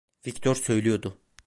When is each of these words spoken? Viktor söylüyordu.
Viktor 0.25 0.55
söylüyordu. 0.55 1.17